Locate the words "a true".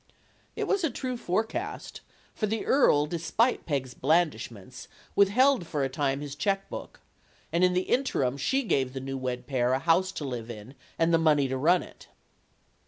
0.83-1.15